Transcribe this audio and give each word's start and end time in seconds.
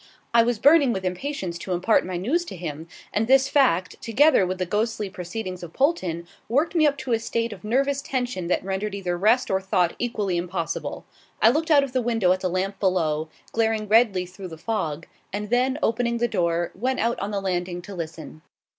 I 0.33 0.41
was 0.41 0.57
burning 0.57 0.93
with 0.93 1.05
impatience 1.05 1.59
to 1.59 1.73
impart 1.73 2.03
my 2.03 2.17
news 2.17 2.43
to 2.45 2.55
him, 2.55 2.87
and 3.13 3.27
this 3.27 3.47
fact, 3.49 4.01
together 4.01 4.47
with 4.47 4.57
the 4.57 4.65
ghostly 4.65 5.11
proceedings 5.11 5.61
of 5.61 5.73
Polton, 5.73 6.27
worked 6.49 6.73
me 6.73 6.87
up 6.87 6.97
to 6.97 7.13
a 7.13 7.19
state 7.19 7.53
of 7.53 7.63
nervous 7.63 8.01
tension 8.01 8.47
that 8.47 8.63
rendered 8.63 8.95
either 8.95 9.15
rest 9.15 9.51
or 9.51 9.61
thought 9.61 9.95
equally 9.99 10.37
impossible. 10.37 11.05
I 11.39 11.51
looked 11.51 11.69
out 11.69 11.83
of 11.83 11.93
the 11.93 12.01
window 12.01 12.31
at 12.31 12.39
the 12.39 12.49
lamp 12.49 12.79
below, 12.79 13.29
glaring 13.51 13.87
redly 13.87 14.25
through 14.25 14.47
the 14.47 14.57
fog, 14.57 15.05
and 15.31 15.51
then, 15.51 15.77
opening 15.83 16.17
the 16.17 16.27
door, 16.27 16.71
went 16.73 16.99
out 16.99 17.19
on 17.19 17.29
to 17.29 17.33
the 17.35 17.41
landing 17.41 17.79
to 17.83 17.93
listen. 17.93 18.41